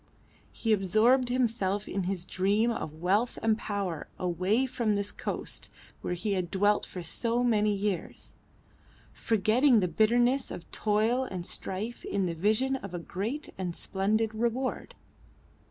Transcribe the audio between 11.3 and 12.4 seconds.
strife in the